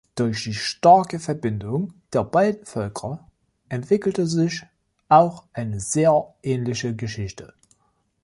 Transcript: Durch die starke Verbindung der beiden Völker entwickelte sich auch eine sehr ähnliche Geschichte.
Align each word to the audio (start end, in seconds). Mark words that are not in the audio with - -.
Durch 0.15 0.45
die 0.45 0.55
starke 0.55 1.19
Verbindung 1.19 1.93
der 2.11 2.23
beiden 2.23 2.65
Völker 2.65 3.23
entwickelte 3.69 4.25
sich 4.25 4.63
auch 5.09 5.43
eine 5.53 5.79
sehr 5.79 6.33
ähnliche 6.41 6.95
Geschichte. 6.95 7.53